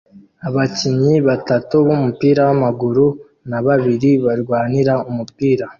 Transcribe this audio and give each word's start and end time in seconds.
Abakinnyi 0.47 1.15
batatu 1.27 1.73
b'umupira 1.85 2.41
w'amaguru 2.47 3.05
na 3.49 3.59
babiri 3.65 4.11
barwanira 4.25 4.93
umupira 5.09 5.65